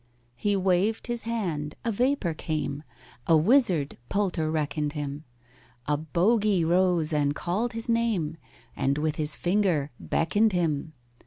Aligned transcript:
He 0.35 0.55
waved 0.55 1.05
his 1.05 1.25
hand—a 1.29 1.91
vapour 1.91 2.33
came— 2.33 2.81
A 3.27 3.37
wizard 3.37 3.99
POLTER 4.09 4.49
reckoned 4.49 4.93
him; 4.93 5.25
A 5.87 5.95
bogy 5.95 6.65
rose 6.65 7.13
and 7.13 7.35
called 7.35 7.73
his 7.73 7.87
name, 7.87 8.37
And 8.75 8.97
with 8.97 9.17
his 9.17 9.35
finger 9.35 9.91
beckoned 9.99 10.53
him. 10.53 10.93